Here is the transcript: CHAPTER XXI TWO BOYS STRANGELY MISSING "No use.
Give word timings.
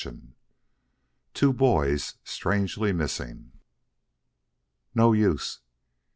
CHAPTER 0.03 0.17
XXI 0.17 0.33
TWO 1.35 1.53
BOYS 1.53 2.15
STRANGELY 2.23 2.91
MISSING 2.91 3.51
"No 4.95 5.13
use. 5.13 5.59